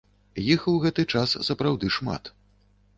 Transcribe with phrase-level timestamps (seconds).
[0.53, 2.37] Іх у гэты час сапраўды шмат.